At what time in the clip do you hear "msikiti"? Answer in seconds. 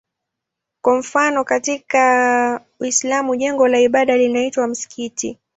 4.67-5.37